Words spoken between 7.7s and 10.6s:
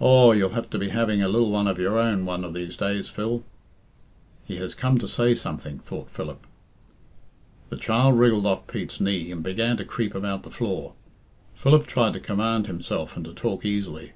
child wriggled off Pete's knee and began to creep about the